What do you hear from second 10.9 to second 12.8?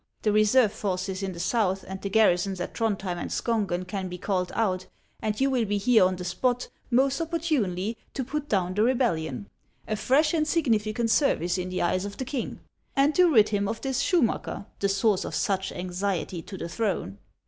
ser vice in the eyes of the king,—